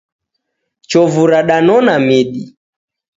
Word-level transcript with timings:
Chovu 0.89 1.21
radanona 1.31 1.95
midi 2.07 2.43